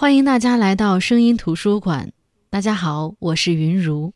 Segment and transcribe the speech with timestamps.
[0.00, 2.10] 欢迎大家来到声音图书馆。
[2.48, 4.14] 大家好，我是云如。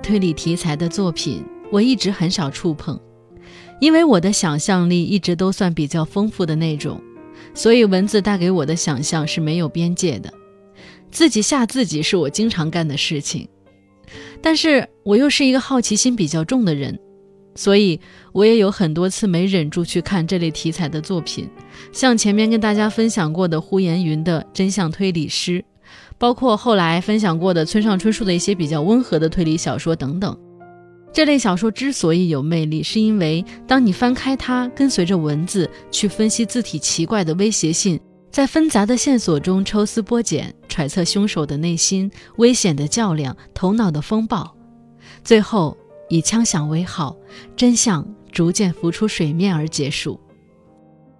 [0.00, 2.96] 推理题材的作品，我一直很少触碰，
[3.80, 7.02] 因为我的想象力一直都算比较丰富的那种，
[7.52, 10.32] 所以文字带给我的想象是没有边界的。
[11.10, 13.48] 自己吓自己是我经常干的事情，
[14.40, 16.96] 但是我又是一个好奇心比较重的人。
[17.56, 17.98] 所以，
[18.32, 21.48] 我也有很多次没忍住去看这类题材的作品，
[21.90, 25.60] 像前面跟大家分享过的呼延云的《真相推理师》，
[26.18, 30.38] 包括后来分享过的村上春树的一些比较温和的推理小说等等。
[31.12, 37.98] 这类小说之所以有魅力，是因为当你翻开它，跟随着文字去分析字体奇怪的威胁性，
[38.30, 44.54] 在纷杂的线索中抽丝剥茧，揣测凶手的内心、危险的较量、头脑的风暴，
[45.24, 45.74] 最后。
[46.08, 47.16] 以枪响为号，
[47.56, 50.20] 真相逐渐浮出水面而结束。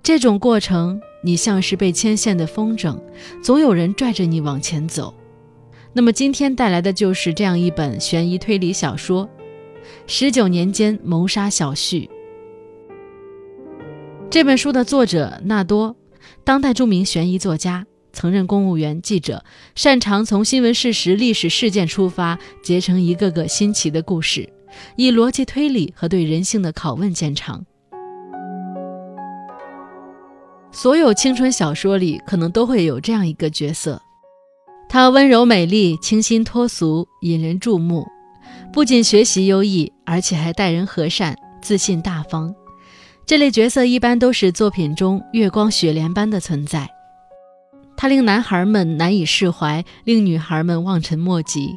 [0.02, 2.96] 这种过程，你像是被牵线的风筝，
[3.42, 5.12] 总有人拽着你往前走。
[5.92, 9.26] 那么今天带来的就是这样一本悬疑推理小说
[10.06, 12.00] 《十九年间谋杀小旭》。
[14.30, 15.96] 这本书的作者纳多，
[16.44, 24.48] 当代著名悬疑作家，曾任公务员、记者，擅长从新闻事实、历史事件出发，结成一个个新奇的故事。
[24.96, 27.64] 以逻辑推理和对人性的拷问见长。
[30.72, 34.00] 所有青春小说里可能都会有这样一个角色，
[34.88, 38.06] 她温柔美丽、清新脱俗、引人注目，
[38.72, 42.54] 不仅学习优异，而且还待人和善、自信大方。
[43.24, 46.88] 这类角色一般都是作品中月光雪莲般的存在，
[47.96, 51.74] 她令男孩们难以释怀，令女孩们望尘莫及。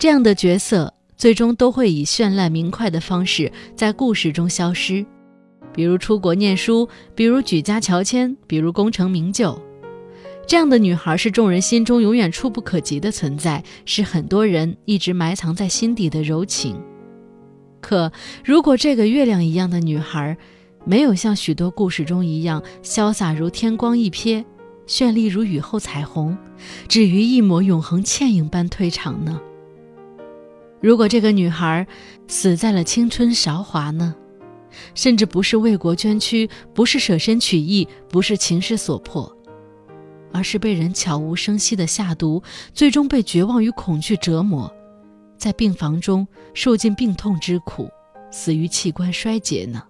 [0.00, 0.92] 这样的角色。
[1.20, 5.04] 最终都会以绚烂明快的方式在故事中消失，
[5.70, 9.60] 比如出国念书，比如举家乔迁，比如功成名就。
[10.46, 16.80] 这样的女孩是众人心中永远触不可及的存在，是很多人一直埋藏在心底的柔情。
[17.82, 18.10] 可
[18.42, 20.34] 如果这个月亮一样的女孩，
[20.86, 24.42] 没有像许多故事中一样潇洒如天光一瞥，
[24.86, 26.34] 绚丽如雨后彩虹，
[26.88, 29.38] 至于一抹永恒倩影般退场呢？
[30.80, 31.86] 如果这个女孩
[32.26, 34.14] 死在了青春韶华呢？
[34.94, 39.36] 甚至不是为国捐躯，不是舍身取义，不是情势所迫，
[40.32, 42.40] 而是被人悄无声息的下毒，
[42.72, 44.72] 最终被绝望与恐惧折磨，
[45.36, 47.90] 在病房中受尽病痛之苦，
[48.30, 49.82] 死于器官衰竭呢？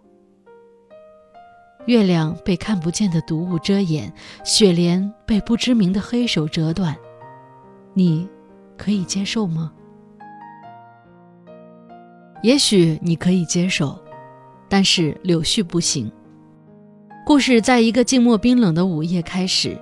[1.87, 4.11] 月亮被看不见的毒物遮掩，
[4.45, 6.97] 雪莲被不知名的黑手折断，
[7.93, 8.27] 你
[8.79, 9.73] 可以接受吗？
[12.43, 13.99] 也许你可以接受，
[14.69, 16.11] 但是柳絮不行。
[17.27, 19.77] 故事在一个静默冰冷的午夜开始。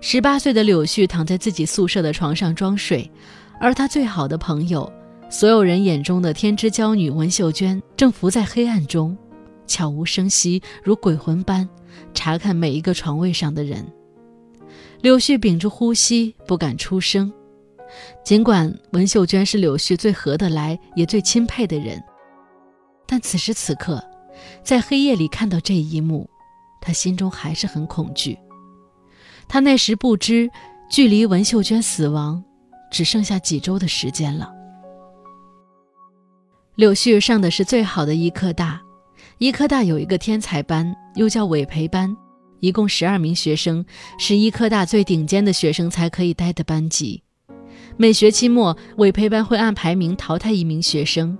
[0.00, 3.08] 十八岁的柳絮躺在自己宿舍的床上装睡，
[3.60, 4.92] 而他最好的朋友，
[5.30, 9.16] 所有人眼中的天之娇女文秀娟，正伏在黑暗中，
[9.64, 11.68] 悄无声息，如鬼魂般
[12.12, 13.86] 查看每一个床位上的人。
[15.02, 17.32] 柳絮屏住呼吸，不敢出声。
[18.24, 22.02] 尽管文秀娟是柳絮最合得来也最钦佩的人，
[23.06, 24.02] 但此时此刻，
[24.62, 26.28] 在黑夜里看到这一幕，
[26.80, 28.38] 他心中还是很恐惧。
[29.48, 30.48] 他那时不知，
[30.88, 32.42] 距离文秀娟死亡
[32.90, 34.50] 只剩下几周的时间了。
[36.76, 38.80] 柳絮上的是最好的医科大，
[39.38, 42.16] 医科大有一个天才班，又叫委培班，
[42.60, 43.84] 一共十二名学生，
[44.18, 47.22] 是医科大最顶尖的学生才可以待的班级。
[47.96, 51.36] 每学期末，委培班会按排名淘汰一名学生。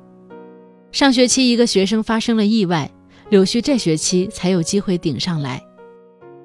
[0.90, 2.90] 上学期一个学生发生了意外，
[3.30, 5.62] 柳絮这学期才有机会顶上来。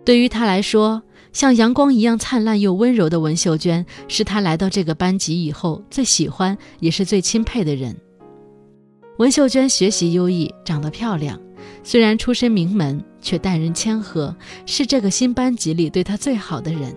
[0.06, 1.04] 对于他来说，
[1.34, 7.96] 像阳光一样灿烂又温柔的文秀娟，是他来到这个班级以后最喜欢也是最钦佩的人。
[9.18, 11.38] 文秀娟学习优异，长得漂亮，
[11.84, 14.34] 虽然出身名门，却待人谦和，
[14.66, 16.96] 是这个新班级里对她最好的人。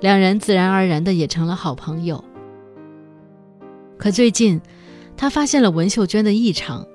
[0.00, 2.24] 两人自然而然的也成了好朋友。
[3.98, 4.60] 可最近，
[5.16, 6.86] 他发现了文秀娟的异常。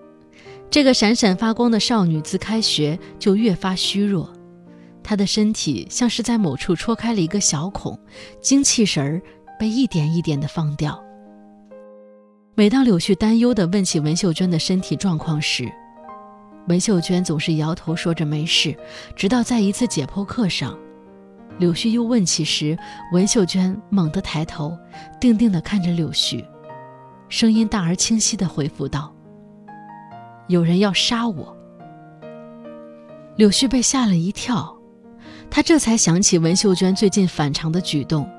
[0.71, 4.33] 这个闪闪发光的少女自开学就越发虚弱，
[5.03, 7.97] 她的身体像是在某处戳开了一个小孔，
[8.41, 9.21] 精气神儿
[9.59, 10.99] 被一点一点的放掉。
[12.55, 15.71] 每当柳絮担忧地问起文秀娟的身体状况时，
[16.67, 18.75] 文秀娟总是摇头说着没事。
[19.15, 20.75] 直到在一次解剖课上。
[21.57, 22.77] 柳絮又问起时，
[23.13, 24.77] 文秀娟猛地抬头，
[25.21, 26.43] 定定地看着柳絮，
[27.29, 29.13] 声音大而清晰地回复道
[30.47, 31.55] ：“有人要杀我。
[33.37, 34.77] 柳絮被吓了一跳，
[35.49, 38.29] 他这才想起文秀娟最近反常的举动，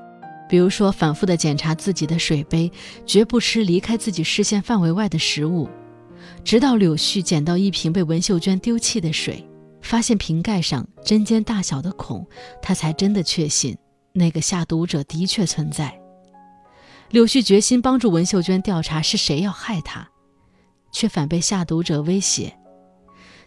[0.47, 2.71] 比如说反复的检查自己的水杯，
[3.05, 5.67] 绝不吃离开自己视线范围外的食物。
[6.43, 9.46] 直到柳絮捡到一瓶被文秀娟丢弃的水，
[9.81, 12.27] 发现瓶盖上针尖大小的孔，
[12.61, 13.77] 他才真的确信
[14.13, 15.97] 那个下毒者的确存在。
[17.09, 20.05] 柳絮决心帮助文秀娟调查是谁要害她，
[20.91, 22.53] 却反被下毒者威胁。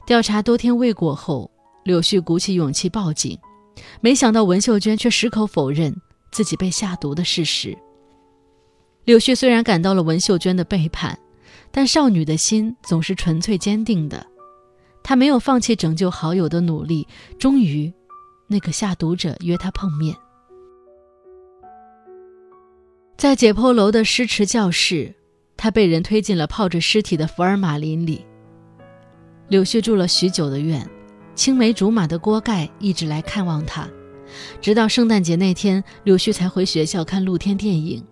[0.07, 1.51] 调查多天未果后，
[1.85, 3.39] 柳絮鼓起勇气报警，
[4.01, 5.95] 没想到文秀娟却矢口否认
[6.33, 7.77] 自己被下毒的事实。
[9.05, 11.19] 柳絮虽然感到了文秀娟的背叛，
[11.71, 14.27] 但少女的心总是纯粹坚定的，
[15.03, 17.07] 他没有放弃拯救好友的努力。
[17.39, 17.93] 终于，
[18.47, 20.15] 那个下毒者约他碰面。
[23.17, 25.15] 在解剖楼的尸池教室，
[25.57, 28.25] 他被人推进了泡着尸体的福尔马林里。
[29.49, 30.89] 柳絮住了许久的院，
[31.35, 33.87] 青梅竹马的锅盖一直来看望他，
[34.61, 38.03] 直到圣诞节那天，柳絮才回学校看露天电影。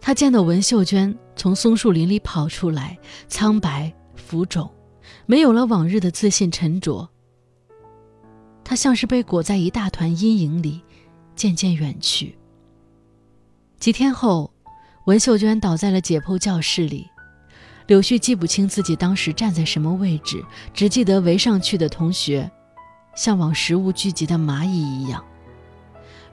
[0.00, 2.98] 他见到文秀娟从松树林里跑出来，
[3.28, 4.70] 苍白浮肿，
[5.32, 7.08] 没有了往日的自信沉着。
[8.62, 10.82] 他像是被裹在一大团阴影里，
[11.34, 12.36] 渐渐远去。
[13.78, 14.52] 几天后，
[15.06, 17.08] 文秀娟倒在了解剖教室里。
[17.86, 20.44] 柳絮记不清自己当时站在什么位置，
[20.74, 22.50] 只记得围上去的同学，
[23.16, 25.24] 像往食物聚集的蚂蚁一样。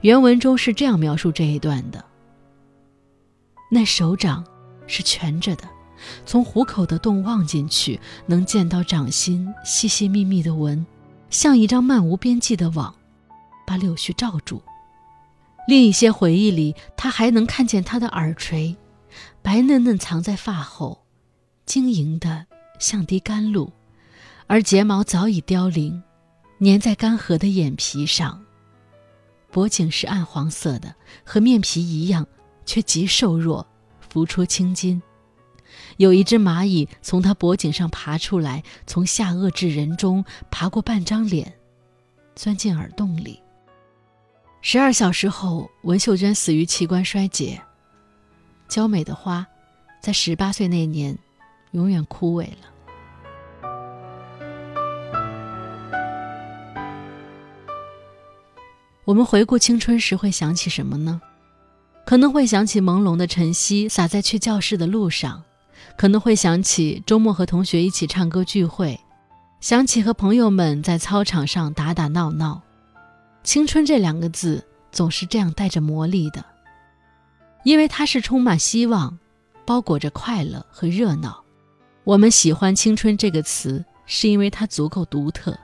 [0.02, 2.04] 原文中是这样描述这一段的：
[3.70, 4.44] 那手掌
[4.86, 5.64] 是蜷着的，
[6.24, 10.86] 从虎口的洞望进去，能见到掌心细细密密的纹，
[11.30, 12.94] 像一张漫无边际的网，
[13.66, 14.62] 把柳絮罩住。
[15.68, 18.76] 另一些回忆里，他还能看见他的耳垂，
[19.42, 21.04] 白嫩嫩藏在发后，
[21.66, 22.46] 晶莹的
[22.78, 23.72] 像滴甘露，
[24.46, 26.02] 而睫毛早已凋零，
[26.60, 28.42] 粘在干涸的眼皮上。
[29.52, 30.94] 脖颈是暗黄色的，
[31.24, 32.26] 和面皮一样，
[32.64, 33.66] 却极瘦弱，
[34.08, 35.00] 浮出青筋。
[35.96, 41.52] 有一只蚂蚁从他脖颈上爬出来，从下颚至人中爬过半张脸，
[42.34, 43.40] 钻进耳洞里。
[44.62, 47.60] 十二小时后，文秀娟死于器官衰竭。
[48.68, 49.46] 娇美的花，
[50.00, 51.18] 在十八岁那年，
[51.72, 52.68] 永远枯萎了。
[59.04, 61.20] 我们回顾青春时会想起什么呢？
[62.06, 65.42] 可能会想起朦胧的晨曦洒在去教室的路上，
[65.96, 68.98] 可能会想起周末和同学一起唱歌聚会，
[69.60, 72.62] 想起和朋友们在操场上打打闹闹。
[73.42, 76.44] 青春这两个字总是这样带着魔力的，
[77.64, 79.18] 因为它是充满希望，
[79.64, 81.42] 包裹着快乐和热闹。
[82.04, 85.58] 我们喜欢“青春”这个词，是因为它足够独特。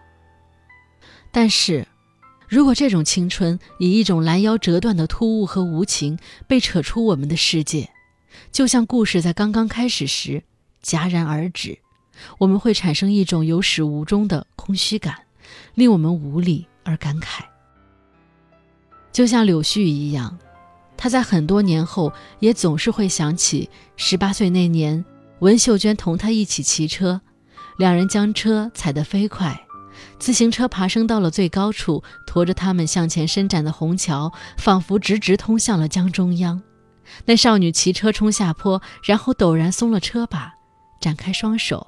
[1.33, 1.87] 但是，
[2.49, 7.91] 如果这种青春以一种拦腰折断的突兀和无情被扯出我们的世界，
[8.53, 10.43] 就像故事在刚刚开始时
[10.83, 11.79] 戛然而止，
[12.39, 15.15] 我们会产生一种有始无终的空虚感，
[15.75, 17.43] 令我们无力而感慨。
[19.13, 20.39] 就像柳絮一样，
[20.97, 25.05] 他在很多年后也总是会想起十八岁那年，
[25.41, 27.21] 文秀娟同他一起骑车，
[27.79, 29.67] 两人将车踩得飞快，
[30.19, 36.63] 自行车爬升到了最高处，驮着他们向前伸展的虹桥，仿佛直直通向了江中央。
[37.25, 40.55] 那少女骑车冲下坡，然后陡然松了车把，
[41.01, 41.87] 展开双手，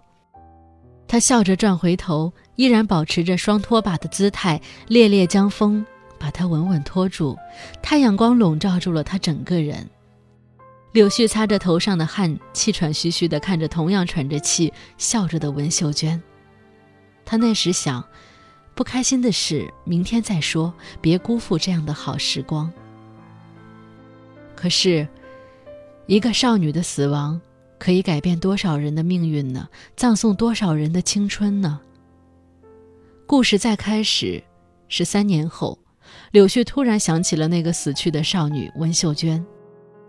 [1.06, 5.84] 她笑着转回头，依然保持着双拖把的姿态，烈烈将风。
[6.20, 7.38] 把她稳稳拖住，
[7.80, 9.88] 太阳光笼罩住了她整个人。
[10.90, 16.20] 柳絮擦着头上的汗，气喘吁吁地看着同样喘着气、笑着的文秀娟。
[17.24, 18.02] 她那时想，
[18.74, 22.68] 不开心的事明天再说，别辜负这样的好时光。
[24.60, 25.06] 可是，
[26.06, 27.40] 一个少女的死亡，
[27.78, 29.68] 可以改变多少人的命运呢？
[29.94, 31.78] 葬送多少人的青春呢？
[33.24, 34.42] 故事再开始，
[34.88, 35.78] 是三年后。
[36.32, 39.46] 柳絮突然想起了那个死去的少女温秀娟，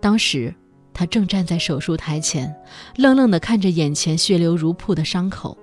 [0.02, 0.52] 当时
[0.96, 2.52] 她正站在手术台前，
[2.96, 5.56] 愣愣地看着眼前血流如瀑的伤口。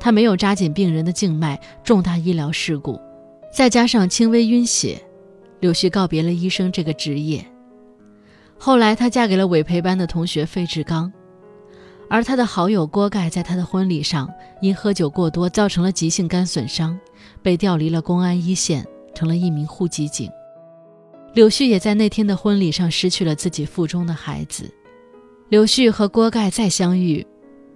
[0.00, 3.00] 她没有扎紧病人的静脉，重大医疗事故，
[3.52, 5.00] 再加上轻微晕血，
[5.60, 7.46] 柳絮告别了医生这个职业。
[8.64, 11.12] 后来，她嫁给了委培班的同学费志刚，
[12.08, 14.26] 而她的好友郭盖在她的婚礼上
[14.62, 16.98] 因喝酒过多造成了急性肝损伤，
[17.42, 18.82] 被调离了公安一线。
[19.14, 20.28] 成了一名户籍警，
[21.34, 24.68] 柳絮也在那天的婚礼上失去了自己腹中的孩子。
[25.50, 27.24] 柳絮和郭盖再相遇，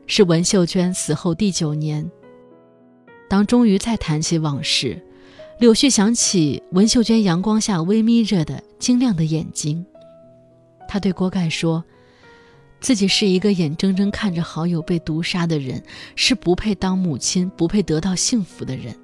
[0.06, 2.10] 是文秀娟死后第九年。
[3.28, 5.00] 当终于再谈起往事，
[5.60, 9.86] 柳絮想起文秀娟阳光下微眯着的晶亮的眼睛。
[10.88, 11.84] 他对锅盖说
[12.80, 15.84] ：“自己是一个眼睁睁看着好友被毒杀的人，
[16.16, 18.96] 是不配当母亲、不配得到幸福的人。”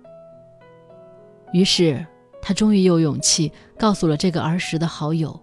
[1.53, 2.05] 于是，
[2.43, 5.39] 他终于有勇气告诉了这个儿时的好友，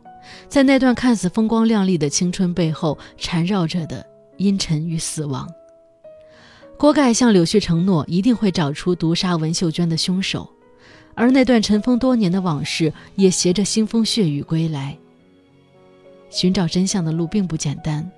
[0.50, 4.05] 在那段看似风光亮丽的青春背后，缠绕着的
[4.38, 5.48] 阴沉与死亡。
[6.77, 10.50] 锅盖向柳絮承诺，一定会找出毒杀文秀娟的凶手，
[11.13, 14.98] 而那段尘封多年的往事也携着腥风血雨归来。
[16.31, 18.09] 寻找真相的路并不简单，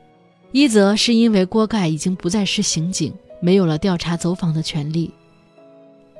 [0.53, 5.09] 一则是因为锅盖已经不再是刑警，没有了调查走访的权利；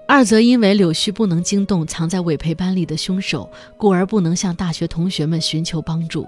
[0.07, 6.27] 二则因为柳絮不能惊动藏在委培班里的凶手，故而不能向大学同学们寻求帮助。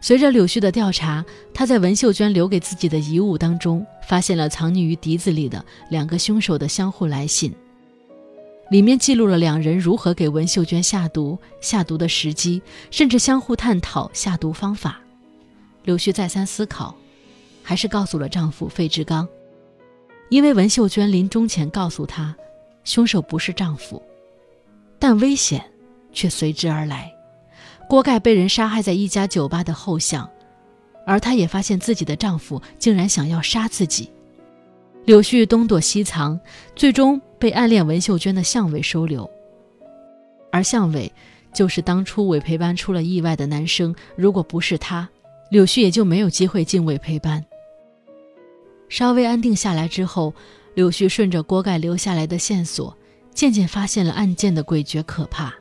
[0.00, 7.54] 随着柳絮的调查，他在文秀娟留给自己的遗物当中，发现了藏匿于笛子里的两个凶手的相互来信，
[8.74, 14.98] 里面记录了两人如何给文秀娟下毒、下毒的时机，甚至相互探讨下毒方法。
[15.84, 16.92] 柳絮再三思考，
[17.62, 19.28] 还是告诉了丈夫费志刚，
[20.28, 22.34] 因为文秀娟临终前告诉他，
[22.82, 24.02] 凶手不是丈夫，
[24.98, 25.64] 但危险
[26.12, 27.14] 却随之而来。
[27.88, 30.28] 锅盖被人杀害在一家酒吧的后巷，
[31.06, 34.10] 而她也发现自己的丈夫竟然想要杀自己。
[35.04, 36.40] 柳絮东躲西藏，
[36.74, 39.30] 最终被暗恋文秀娟的向伟收留。
[40.50, 41.12] 而向伟
[41.52, 45.06] 就是当初委培班出了意外的男生，如果不是他，
[45.50, 47.44] 柳絮也就没有机会进委培班。
[48.88, 50.32] 稍微安定下来之后，
[50.72, 52.96] 柳絮顺着锅盖留下来的线索，
[53.34, 55.52] 渐渐发现了案件的诡谲可怕。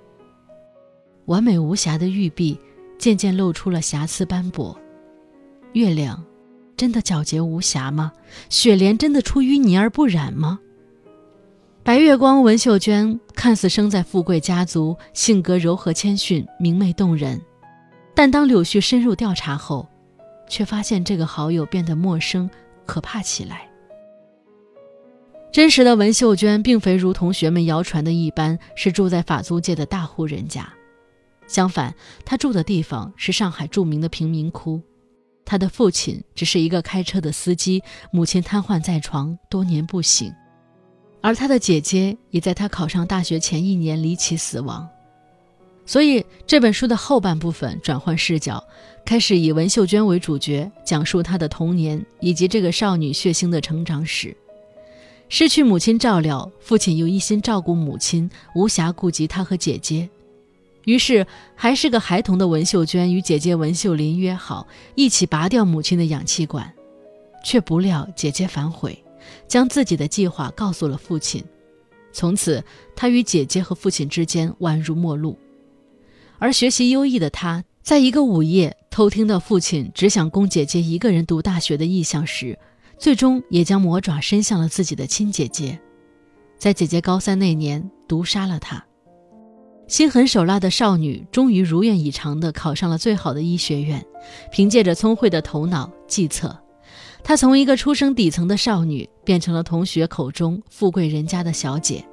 [1.25, 2.57] 完美无瑕的玉璧
[2.97, 4.79] 渐渐露出了瑕疵斑驳。
[5.73, 6.23] 月亮
[6.77, 8.13] 真的皎洁无瑕吗？
[8.47, 10.57] 雪莲真的出淤泥而不染吗？
[11.85, 17.41] 白月光文秀娟看似生在富贵家族，性格柔和谦逊，明媚动人。
[18.15, 19.85] 但当柳絮深入调查后，
[20.47, 22.49] 却发现这个好友变得陌生、
[22.85, 23.69] 可怕起来。
[25.51, 30.71] 真实的文秀娟并非如同学们谣传的一般，是住在法租界的大户人家。
[31.47, 34.81] 相反，她住的地方是上海著名的贫民窟。
[35.43, 40.33] 他的父亲只是一个开车的司机，母亲瘫痪在床，多年不醒。
[41.23, 44.85] 而他的姐姐也在他考上大学前一年离奇死亡。
[45.85, 48.61] 所以这本书的后半部分转换视角，
[49.05, 54.35] 开始以文秀娟为主角，讲述她的童年以及这个少女血腥的成长史。
[55.29, 60.09] 失去母亲照料，父亲又一心照顾母亲，无暇顾及她和姐姐。
[60.83, 61.25] 于是，
[61.55, 66.73] 还是个孩童的文秀娟与姐姐文秀林约好一起拔掉母亲的氧气管，
[67.45, 69.02] 却不料姐姐反悔，
[69.47, 71.43] 将自己的计划告诉了父亲。
[72.11, 72.63] 从此，
[72.95, 75.37] 她与姐姐和父亲之间宛如陌路。
[76.37, 82.57] 而学习优异的她，在一个午夜偷听到父亲只想供姐姐一个人读大学的意向时，
[82.97, 85.79] 最终也将魔爪伸向了自己的亲姐姐，
[86.57, 88.85] 在姐姐高三那年毒杀了她。
[89.87, 94.05] 心狠手辣的少女终于如愿以偿地考上了最好的医学院，
[94.51, 96.57] 凭借着聪慧的头脑计策，
[97.23, 102.03] 她从一个出生底层的少女变成了同学口中富贵人家的小姐，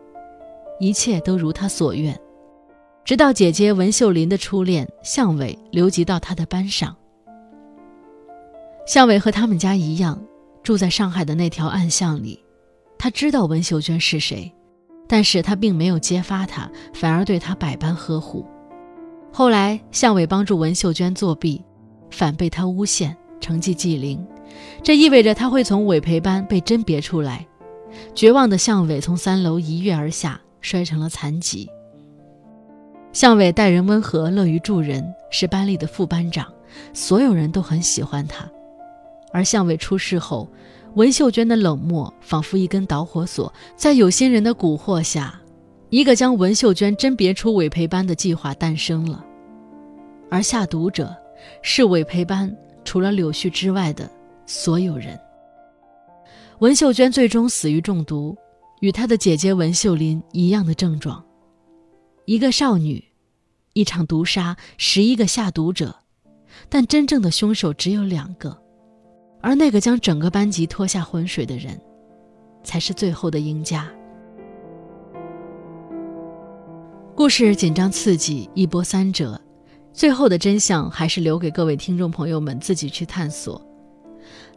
[0.79, 2.19] 一切都如她所愿。
[3.05, 6.97] 直到姐姐文秀林的初恋向伟留级到她的班上，
[8.87, 10.23] 向伟和他们家一样，
[10.63, 12.43] 住在上海的那条暗巷里，
[12.97, 14.51] 他知道文秀娟是谁。
[15.09, 18.47] 但是他并没有揭发她，反而对她百般呵护。
[19.33, 21.61] 后来，向伟帮助文秀娟作弊，
[22.13, 24.25] 反被他诬陷，成绩记零，
[24.83, 27.47] 这意味着他会从委培班被甄别出来。
[28.15, 31.69] 绝望的向伟从三楼一跃而下，摔成了残疾。
[33.13, 36.47] 向伟待人温和，乐于助人，是班里的副班长，
[36.93, 38.49] 所有人都很喜欢他。
[39.33, 40.49] 而向伟出事后，
[40.95, 45.41] 文秀娟的冷漠仿佛一根导火索，在有心人的蛊惑下，
[45.89, 49.25] 一个将文秀娟甄别出委培班的计划诞生了。
[50.31, 51.13] 而下毒者
[51.63, 54.09] 是委培班除了柳絮之外的
[54.53, 55.17] 所有人。
[56.59, 58.37] 文秀娟最终死于中毒，
[58.81, 61.25] 与她的姐姐文秀林一样的症状。
[62.25, 63.03] 一个少女，
[63.75, 65.95] 一场毒杀，十一个下毒者，
[66.69, 68.61] 但真正的凶手只有两个。
[69.41, 71.81] 而那个将整个班级拖下浑水的人，
[72.65, 73.89] 才是最后的赢家。
[77.15, 79.41] 故事紧张刺激，一波三折，
[79.93, 83.65] 最后的真相还是留给各位听众朋友们自己去探索。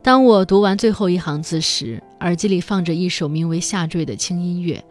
[0.01, 4.83] 当我读完最后一行字时，耳机里放着一首名为《下坠》的轻音乐，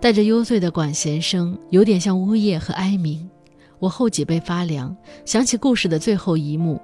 [0.00, 3.28] 带着幽邃的管弦声，有点像呜咽和哀鸣。
[3.78, 6.80] 我后脊背发凉，想起故事的最后一幕：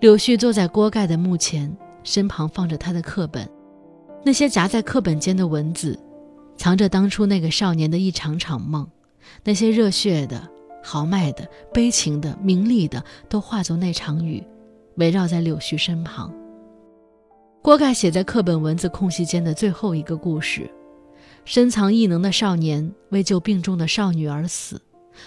[0.00, 3.46] 柳絮坐在锅盖的墓前，身旁放着他的课本，
[4.24, 5.98] 那些夹在课本间的文字，
[6.56, 8.88] 藏着当初那个少年的一场场梦，
[9.44, 10.48] 那些热血的、
[10.82, 14.42] 豪迈的、悲情的、名利的，都化作那场雨，
[14.94, 16.32] 围绕在柳絮身旁。
[17.66, 20.70] 锅盖写在课本文字空隙间的最后一个故事：
[21.44, 24.80] 深藏异能的少年为救病重的少女而死，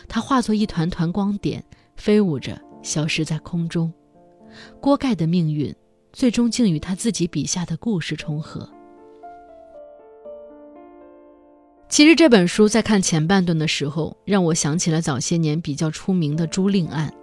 [0.08, 1.62] 他化作一团团光点，
[1.98, 3.92] 飞舞着消失在空中。
[4.80, 5.76] 锅盖的命运
[6.14, 8.70] 最终竟与他自己笔下的故事重合。
[11.90, 17.14] 其实这本书在看前半段的时候，让我想起了早些年比较出名的朱令案。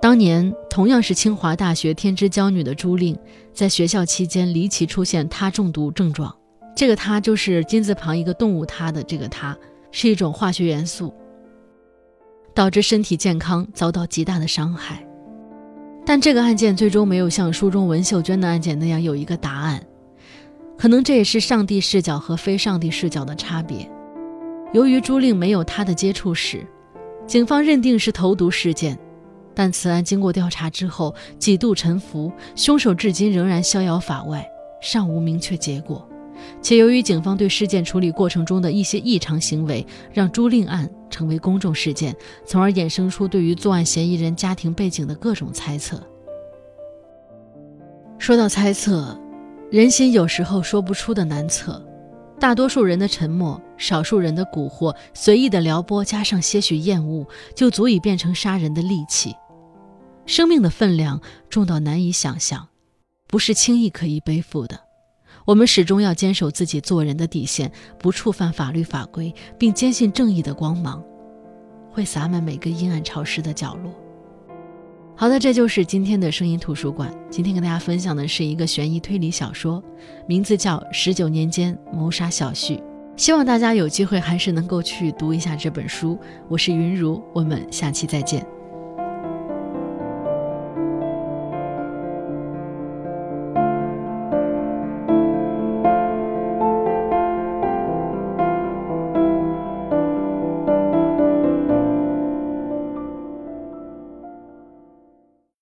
[0.00, 3.16] 当年同样是清华大学天之骄女的朱令，
[3.52, 6.34] 在学校期间离奇出现他中毒症状。
[6.74, 9.56] 这个“他”就是金字旁一个动物“他”的这个“他”，
[9.92, 11.14] 是一种化学元素，
[12.54, 15.06] 导致身体健康遭到极大的伤害。
[16.04, 19.86] 但这个案件最终没有像书中文秀娟的案件那样有一个答案，
[20.76, 23.88] 可能这也是上帝视角和非上帝视角的差别。
[24.72, 26.66] 由于朱令没有他的接触史，
[27.26, 28.98] 警方认定是投毒事件。
[29.54, 34.46] 但此案经过调查之后几度沉浮，凶手至今仍然逍遥法外，
[34.80, 36.08] 尚无明确结果。
[36.60, 46.02] 且由于警方对事件处理过程中的一些异常行为，让朱令案成为公众事件，从而衍生出对于作案嫌疑人家庭背景的各种猜测。
[48.18, 49.16] 说到猜测，
[49.70, 51.80] 人心有时候说不出的难测，
[52.40, 59.32] 大多数人的沉默，少数人的蛊惑，随意的撩拨，加上些许厌恶，就足以变成杀人的利器。
[60.26, 62.68] 生命的分量重到难以想象，
[63.26, 64.80] 不是轻易可以背负的。
[65.44, 71.02] 我们始终要坚守自己做人的底线，不触犯法律法规，并坚信正义的光芒
[71.90, 73.92] 会洒满每个阴暗潮湿的角落。
[75.16, 77.12] 好的，这就是今天的声音图书馆。
[77.28, 79.82] 今天跟大家分享的是一个悬疑推理小说，
[80.26, 82.76] 名字叫《十九年间谋杀小旭》。
[83.16, 86.18] 希望大家有机会还是能够去读一下这本书。
[86.48, 88.46] 我是云如，我们下期再见。